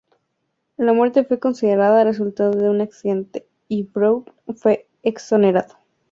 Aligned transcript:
La 0.77 0.93
muerte 0.93 1.23
fue 1.23 1.37
considerada 1.37 2.03
resultado 2.03 2.53
de 2.53 2.71
un 2.71 2.81
accidente, 2.81 3.45
y 3.67 3.83
Brown 3.83 4.25
fue 4.55 4.87
exonerado. 5.03 5.77